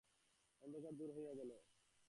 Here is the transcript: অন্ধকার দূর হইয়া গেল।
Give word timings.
অন্ধকার 0.63 0.93
দূর 0.99 1.09
হইয়া 1.15 1.33
গেল। 1.39 1.51